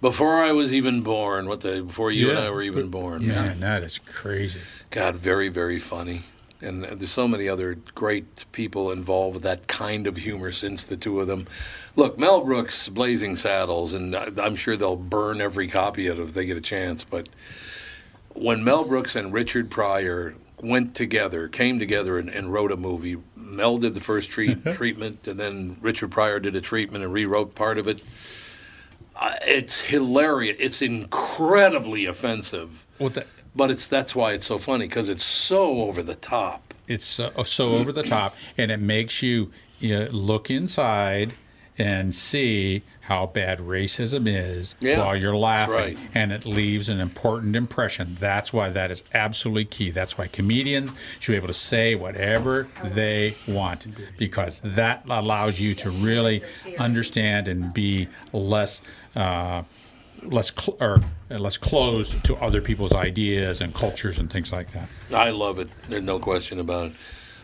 [0.00, 3.26] Before I was even born, what the before you and I were even born.
[3.26, 4.60] Man, that is crazy.
[4.90, 6.22] God, very, very funny.
[6.64, 10.96] And there's so many other great people involved with that kind of humor since the
[10.96, 11.46] two of them.
[11.96, 16.34] Look, Mel Brooks, Blazing Saddles, and I'm sure they'll burn every copy of it if
[16.34, 17.04] they get a chance.
[17.04, 17.28] But
[18.34, 23.16] when Mel Brooks and Richard Pryor went together, came together and, and wrote a movie,
[23.36, 27.54] Mel did the first treat, treatment, and then Richard Pryor did a treatment and rewrote
[27.54, 28.02] part of it.
[29.16, 30.56] Uh, it's hilarious.
[30.58, 32.86] It's incredibly offensive.
[32.98, 36.74] Well, that, But it's that's why it's so funny because it's so over the top.
[36.88, 41.34] it's uh, so over the top, and it makes you, you know, look inside
[41.76, 45.98] and see how bad racism is Yeah, while you're laughing, right.
[46.14, 48.16] and it leaves an important impression.
[48.20, 49.90] That's why that is absolutely key.
[49.90, 53.86] That's why comedians should be able to say whatever they want
[54.16, 56.42] because that allows you to really
[56.78, 58.80] understand and be less.
[59.16, 59.62] Uh,
[60.24, 64.72] less cl- or uh, less closed to other people's ideas and cultures and things like
[64.72, 64.88] that.
[65.14, 65.68] I love it.
[65.88, 66.96] There's no question about it.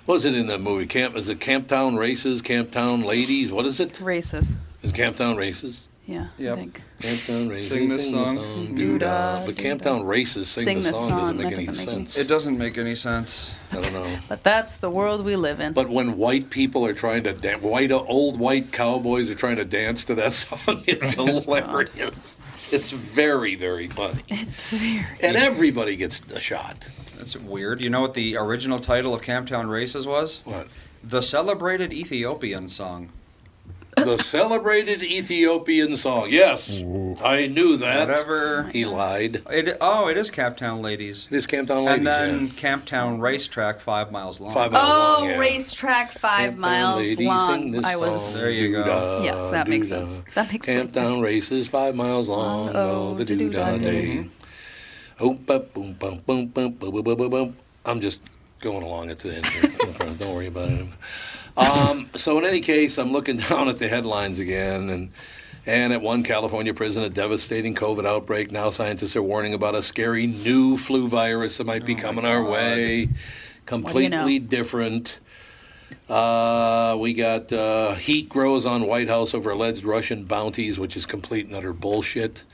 [0.06, 0.86] What was it in that movie?
[0.86, 2.42] Camp is it Camp Town Races?
[2.42, 3.52] Camp Town Ladies?
[3.52, 4.00] What is it?
[4.00, 4.50] Races.
[4.82, 5.86] Is Camp Town Races?
[6.10, 6.26] Yeah.
[6.38, 6.52] Yep.
[6.52, 6.82] I think.
[7.00, 7.68] Camptown Races.
[7.68, 8.74] Sing this the song.
[8.74, 9.46] Doo-dah.
[9.46, 12.04] But Camptown Races sing, Sing the this song, song, doesn't make any doesn't make any
[12.06, 12.18] sense.
[12.18, 13.54] It doesn't make any sense.
[13.70, 14.18] I don't know.
[14.28, 15.72] But that's the world we live in.
[15.72, 19.64] But when white people are trying to dance, white old white cowboys are trying to
[19.64, 22.38] dance to that song, it's hilarious.
[22.72, 25.04] It's very very funny, it's very.
[25.22, 26.88] and everybody gets a shot.
[27.16, 27.80] That's weird.
[27.80, 30.40] You know what the original title of Camptown Races was?
[30.44, 30.68] What?
[31.02, 33.11] The Celebrated Ethiopian Song.
[34.00, 36.29] The celebrated Ethiopian song.
[36.31, 36.81] Yes,
[37.22, 38.09] I knew that.
[38.09, 38.70] Whatever.
[38.72, 39.42] He lied.
[39.50, 41.26] It, oh, it is Camptown Ladies.
[41.31, 41.98] It is Camptown Ladies.
[41.98, 42.53] And then yeah.
[42.53, 44.55] Camptown Racetrack, five miles long.
[44.55, 45.31] Five miles Oh, long.
[45.31, 45.38] yeah.
[45.38, 47.70] racetrack five Camptown miles ladies sing long.
[47.72, 48.33] this I was.
[48.35, 48.40] song.
[48.40, 48.85] There you go.
[48.85, 50.09] Doo-dah, Yes, that makes doo-dah.
[50.09, 50.22] sense.
[50.35, 51.20] That makes Camptown sense.
[51.22, 52.70] races five miles long.
[52.70, 54.22] Oh, Oh, the doo-dah doo-dah day.
[54.22, 54.31] day.
[55.18, 57.57] Oh, ba, boom, bum, boom, boom, boom, boom, boom, boom, boom.
[57.85, 58.22] I'm just
[58.61, 59.62] going along at the end here.
[59.85, 60.16] No problem.
[60.16, 60.87] Don't worry about it.
[61.61, 65.11] Um, so in any case, I'm looking down at the headlines again, and
[65.66, 68.51] and at one California prison, a devastating COVID outbreak.
[68.51, 72.42] Now scientists are warning about a scary new flu virus that might be coming our
[72.42, 73.09] way.
[73.66, 74.46] Completely know?
[74.46, 75.20] different.
[76.09, 81.05] Uh, we got uh, heat grows on White House over alleged Russian bounties, which is
[81.05, 82.44] complete and utter bullshit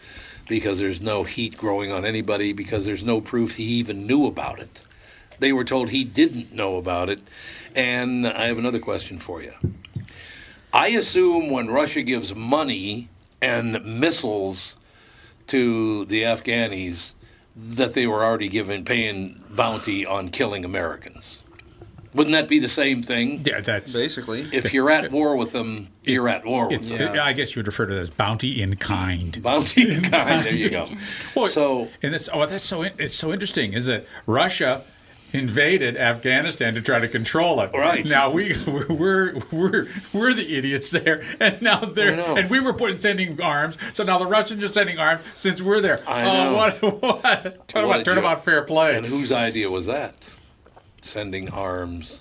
[0.48, 4.58] because there's no heat growing on anybody because there's no proof he even knew about
[4.58, 4.82] it.
[5.38, 7.22] They were told he didn't know about it.
[7.76, 9.52] And I have another question for you.
[10.72, 13.08] I assume when Russia gives money
[13.40, 14.76] and missiles
[15.48, 17.12] to the Afghanis
[17.54, 21.42] that they were already giving paying bounty on killing Americans.
[22.14, 23.42] Wouldn't that be the same thing?
[23.44, 24.48] Yeah, that's Basically.
[24.50, 27.14] If you're at war with them, you're at war with them.
[27.14, 27.22] Yeah.
[27.22, 29.42] I guess you would refer to that as bounty in kind.
[29.42, 30.44] Bounty in kind.
[30.44, 30.88] There you go.
[31.34, 34.82] Well, So and it's oh that's so it's so interesting is that Russia
[35.32, 37.70] invaded Afghanistan to try to control it.
[37.74, 38.04] Right.
[38.04, 42.98] now we we're we're we're the idiots there, and now they're and we were putting
[42.98, 43.76] sending arms.
[43.92, 46.00] So now the Russians are sending arms since we're there.
[46.06, 46.56] I Oh, know.
[46.56, 48.96] what what talk What about turn about fair play.
[48.96, 50.14] And whose idea was that?
[51.02, 52.20] Sending arms.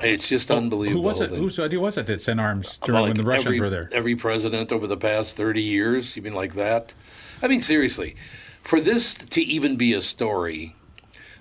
[0.00, 1.00] It's just unbelievable.
[1.02, 1.30] Who was it?
[1.30, 3.70] that- Whose idea was it to send arms during Well, when the Russians every, were
[3.70, 3.88] there?
[3.92, 6.92] Every president over the past 30 years, you mean like that?
[7.40, 8.16] I mean, seriously,
[8.62, 10.74] for this to even be a story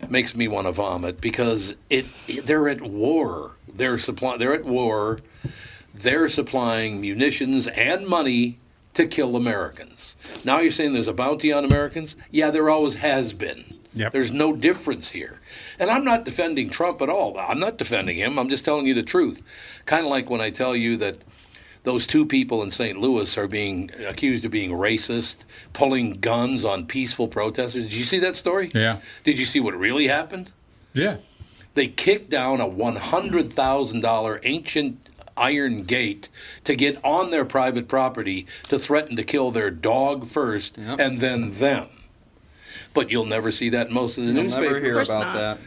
[0.09, 3.51] makes me want to vomit because it, it- they're at war.
[3.73, 5.19] They're supply, they're at war.
[5.93, 8.57] They're supplying munitions and money
[8.93, 10.15] to kill Americans.
[10.45, 12.15] Now you're saying there's a bounty on Americans?
[12.29, 13.63] Yeah, there always has been.
[13.93, 14.13] Yep.
[14.13, 15.39] There's no difference here.
[15.77, 17.37] And I'm not defending Trump at all.
[17.37, 18.39] I'm not defending him.
[18.39, 19.43] I'm just telling you the truth.
[19.85, 21.17] Kind of like when I tell you that
[21.83, 22.99] those two people in St.
[22.99, 27.85] Louis are being accused of being racist, pulling guns on peaceful protesters.
[27.89, 28.69] Did you see that story?
[28.73, 28.99] Yeah.
[29.23, 30.51] Did you see what really happened?
[30.93, 31.17] Yeah.
[31.73, 36.29] They kicked down a $100,000 ancient iron gate
[36.65, 40.99] to get on their private property to threaten to kill their dog first Yep.
[40.99, 41.87] and then them.
[42.93, 44.73] But you'll never see that in most of the You'll newspapers.
[44.73, 45.33] never hear about not.
[45.33, 45.57] that.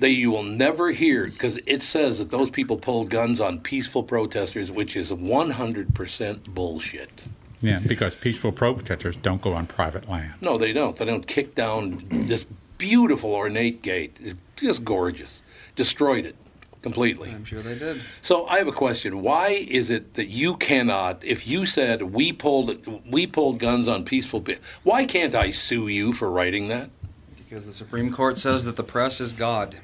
[0.00, 4.02] They you will never hear because it says that those people pulled guns on peaceful
[4.02, 7.28] protesters, which is 100% bullshit.
[7.60, 10.32] Yeah, because peaceful protesters don't go on private land.
[10.40, 10.96] No, they don't.
[10.96, 12.46] They don't kick down this
[12.78, 14.16] beautiful ornate gate.
[14.20, 15.42] It's just gorgeous.
[15.76, 16.36] Destroyed it
[16.80, 17.30] completely.
[17.30, 18.00] I'm sure they did.
[18.22, 19.20] So I have a question.
[19.20, 24.06] Why is it that you cannot, if you said we pulled we pulled guns on
[24.06, 26.88] peaceful people, why can't I sue you for writing that?
[27.36, 29.76] Because the Supreme Court says that the press is God.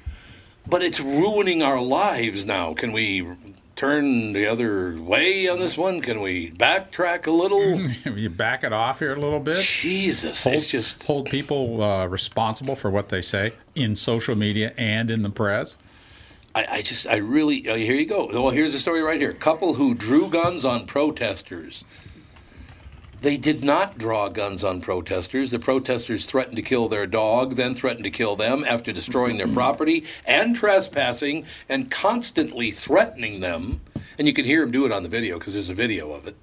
[0.68, 2.74] But it's ruining our lives now.
[2.74, 3.26] Can we
[3.76, 6.00] turn the other way on this one?
[6.00, 7.80] Can we backtrack a little?
[8.18, 9.62] you back it off here a little bit.
[9.62, 14.72] Jesus, Hold, it's just hold people uh, responsible for what they say in social media
[14.76, 15.76] and in the press.
[16.56, 18.28] I, I just I really oh, here you go.
[18.32, 19.32] Well, here's the story right here.
[19.32, 21.84] Couple who drew guns on protesters.
[23.26, 25.50] They did not draw guns on protesters.
[25.50, 29.48] The protesters threatened to kill their dog, then threatened to kill them after destroying their
[29.52, 33.80] property and trespassing and constantly threatening them.
[34.16, 36.28] And you can hear him do it on the video because there's a video of
[36.28, 36.36] it.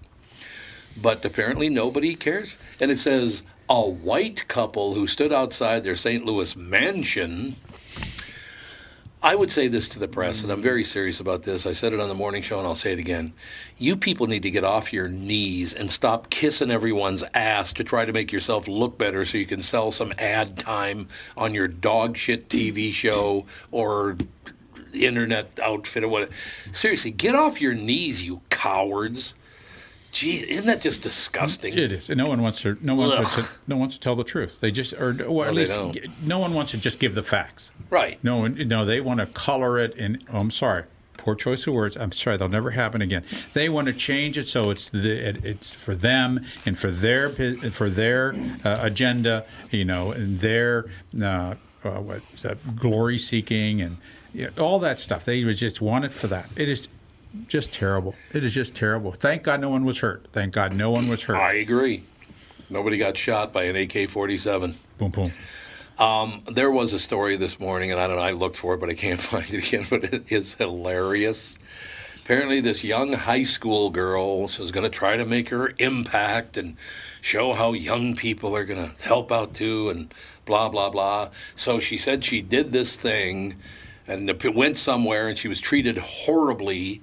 [1.02, 2.58] But apparently nobody cares.
[2.82, 6.26] And it says a white couple who stood outside their St.
[6.26, 7.56] Louis mansion
[9.26, 11.66] I would say this to the press, and I'm very serious about this.
[11.66, 13.32] I said it on the morning show, and I'll say it again.
[13.78, 18.04] You people need to get off your knees and stop kissing everyone's ass to try
[18.04, 21.08] to make yourself look better so you can sell some ad time
[21.38, 24.18] on your dog shit TV show or
[24.94, 26.30] internet outfit or what.
[26.74, 29.36] Seriously, get off your knees, you cowards.
[30.14, 31.74] Gee, isn't that just disgusting?
[31.74, 32.78] It is, and no one wants to.
[32.82, 33.58] No one wants to.
[33.68, 34.60] No one wants to tell the truth.
[34.62, 35.80] They just, or, or No, at least,
[36.22, 37.72] no one wants to just give the facts.
[37.90, 38.24] Right.
[38.24, 38.68] No one.
[38.68, 39.96] No, they want to color it.
[39.96, 40.84] And oh, I'm sorry,
[41.18, 41.98] poor choice of words.
[41.98, 43.24] I'm sorry, they'll never happen again.
[43.54, 47.30] They want to change it so it's the it, it's for them and for their
[47.30, 49.48] for their uh, agenda.
[49.72, 50.86] You know, and their
[51.20, 52.76] uh, uh, what's that?
[52.76, 53.98] Glory seeking and
[54.32, 55.26] you know, all that stuff.
[55.26, 56.50] They just want it for that.
[56.56, 56.88] It is
[57.48, 58.16] just terrible.
[58.34, 59.12] It is just terrible.
[59.12, 60.28] Thank God no one was hurt.
[60.32, 61.38] Thank God no one was hurt.
[61.38, 62.04] I agree.
[62.70, 64.76] Nobody got shot by an AK 47.
[64.98, 65.32] Boom, boom.
[66.00, 68.80] Um, there was a story this morning, and I don't know, I looked for it,
[68.80, 71.58] but I can't find it again, but it is hilarious.
[72.24, 76.78] Apparently, this young high school girl was going to try to make her impact and
[77.20, 80.14] show how young people are going to help out too, and
[80.46, 81.30] blah, blah, blah.
[81.56, 83.56] So she said she did this thing
[84.08, 87.02] and it went somewhere, and she was treated horribly.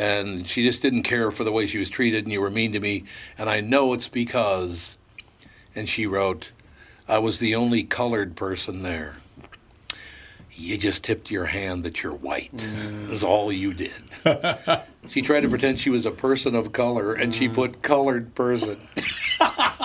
[0.00, 2.72] And she just didn't care for the way she was treated, and you were mean
[2.72, 3.04] to me.
[3.36, 4.96] And I know it's because,
[5.74, 6.52] and she wrote,
[7.06, 9.16] I was the only colored person there.
[10.52, 12.56] You just tipped your hand that you're white.
[12.56, 13.10] Mm.
[13.10, 14.02] Is all you did.
[15.10, 17.54] she tried to pretend she was a person of color, and she mm.
[17.54, 18.78] put colored person.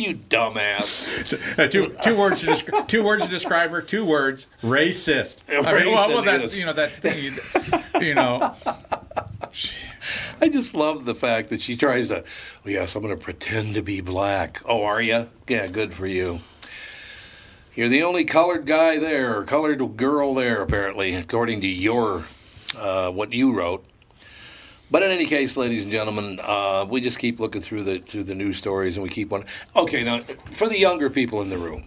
[0.00, 1.58] you dumbass.
[1.58, 3.82] Uh, two, two words to describe two words to describe her.
[3.82, 5.44] Two words: racist.
[5.48, 8.56] I mean, well, well, that's you know that's the, you know.
[10.42, 12.24] I just love the fact that she tries to,
[12.64, 14.62] well, yes, I'm going to pretend to be black.
[14.64, 15.28] Oh, are you?
[15.46, 16.40] Yeah, good for you.
[17.74, 22.24] You're the only colored guy there, or colored girl there, apparently, according to your,
[22.76, 23.84] uh, what you wrote.
[24.90, 28.24] But in any case, ladies and gentlemen, uh, we just keep looking through the through
[28.24, 29.44] the news stories, and we keep on.
[29.76, 30.18] Okay, now
[30.50, 31.84] for the younger people in the room,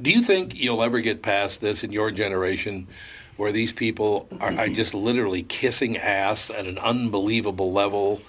[0.00, 2.86] do you think you'll ever get past this in your generation,
[3.36, 8.22] where these people are, are just literally kissing ass at an unbelievable level?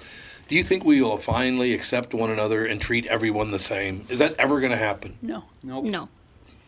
[0.49, 4.05] Do you think we will finally accept one another and treat everyone the same?
[4.09, 5.15] Is that ever going to happen?
[5.21, 5.43] No.
[5.63, 5.85] Nope.
[5.85, 6.09] No.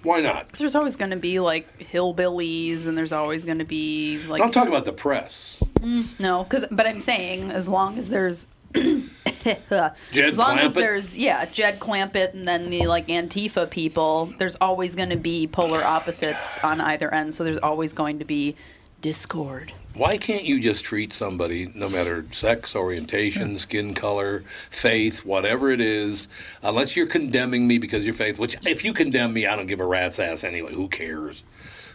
[0.04, 0.50] Why not?
[0.52, 4.42] 'Cause There's always going to be like hillbillies, and there's always going to be like.
[4.42, 5.62] I'm talking about the press.
[5.82, 8.48] Mm, no, because but I'm saying as long as there's.
[8.76, 14.96] as long as there's yeah Jed Clampett and then the like Antifa people, there's always
[14.96, 17.34] going to be polar opposites on either end.
[17.34, 18.56] So there's always going to be
[19.02, 19.74] discord.
[19.96, 25.82] Why can't you just treat somebody, no matter sex, orientation, skin color, faith, whatever it
[25.82, 26.30] is,
[26.64, 29.68] unless you're condemning me because of your faith, which if you condemn me, I don't
[29.68, 30.74] give a rat's ass anyway.
[30.74, 31.44] Who cares?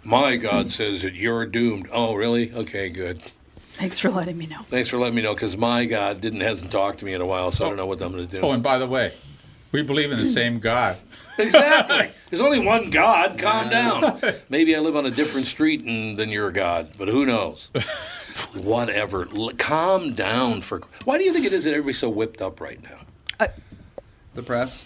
[0.04, 0.70] My God mm.
[0.70, 1.88] says that you're doomed.
[1.90, 2.52] Oh, really?
[2.52, 3.22] Okay, good.
[3.76, 4.62] Thanks for letting me know.
[4.68, 7.26] Thanks for letting me know because my God didn't hasn't talked to me in a
[7.26, 7.82] while, so I don't oh.
[7.82, 8.40] know what I'm going to do.
[8.40, 9.12] Oh, and by the way,
[9.72, 10.96] we believe in the same God.
[11.38, 12.12] Exactly.
[12.30, 13.38] There's only one God.
[13.38, 14.18] Calm down.
[14.48, 17.68] Maybe I live on a different street and, than your God, but who knows?
[18.54, 19.28] Whatever.
[19.36, 20.62] L- calm down.
[20.62, 23.48] For why do you think it is that everybody's so whipped up right now?
[24.32, 24.82] The press.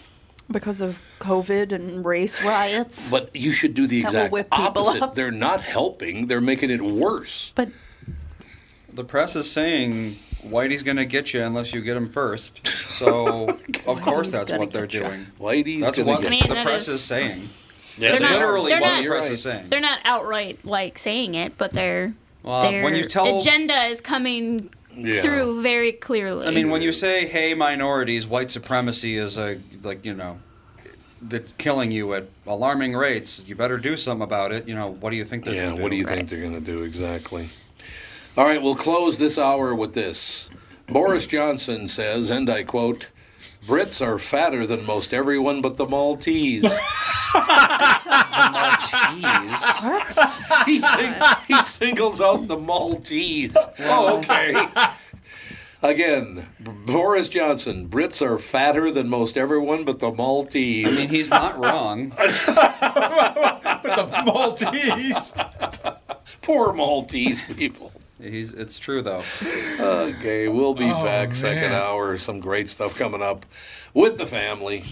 [0.51, 3.09] Because of COVID and race riots.
[3.09, 5.03] But you should do the That will exact whip people opposite.
[5.03, 5.15] up.
[5.15, 6.27] They're not helping.
[6.27, 7.53] They're making it worse.
[7.55, 7.69] But
[8.93, 12.67] The press is saying Whitey's going to get you unless you get him first.
[13.01, 13.47] So,
[13.87, 15.07] oh of course, that's what they're get ya.
[15.09, 15.25] doing.
[15.39, 17.49] Whitey's That's gonna what get I mean, the that press is- is saying.
[17.97, 19.69] Yes, That's They're not- literally they're what not- the press is saying.
[19.69, 22.13] They're not outright like saying it, but their
[22.43, 25.21] Well, their when you tell- agenda is coming Yeah.
[25.21, 26.45] through very clearly.
[26.45, 30.37] I mean, when you say, "Hey, minorities, white supremacy is a like you know,
[31.23, 33.41] that's killing you at alarming rates.
[33.47, 35.77] You better do something about it." You know, what do you think they're Yeah, going
[35.77, 37.49] to what do you think they're going to do exactly?
[38.37, 40.49] All right, we'll close this hour with this.
[40.87, 43.09] Boris Johnson says, and I quote,
[43.67, 46.63] Brits are fatter than most everyone but the Maltese.
[48.51, 49.65] Maltese.
[50.65, 51.15] he, sing-
[51.47, 53.55] he singles out the Maltese.
[53.79, 54.65] Oh, okay.
[55.83, 60.87] Again, B- Boris Johnson, Brits are fatter than most everyone but the Maltese.
[60.87, 62.11] I mean, he's not wrong.
[63.83, 65.33] But the Maltese.
[66.43, 67.90] Poor Maltese people.
[68.21, 68.53] He's.
[68.53, 69.23] It's true though.
[69.79, 72.17] Uh, okay, we'll be Oh, back second hour.
[72.17, 73.45] Some great stuff coming up
[73.93, 74.83] with the family.